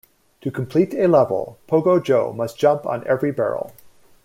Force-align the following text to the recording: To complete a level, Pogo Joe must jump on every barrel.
To 0.41 0.49
complete 0.49 0.95
a 0.95 1.05
level, 1.05 1.59
Pogo 1.67 2.03
Joe 2.03 2.33
must 2.33 2.57
jump 2.57 2.87
on 2.87 3.05
every 3.07 3.31
barrel. 3.31 3.71